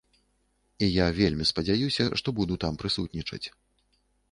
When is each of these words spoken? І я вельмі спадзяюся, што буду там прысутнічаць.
І 0.85 0.89
я 0.89 1.05
вельмі 1.19 1.45
спадзяюся, 1.51 2.07
што 2.23 2.27
буду 2.41 2.59
там 2.65 2.73
прысутнічаць. 2.85 3.45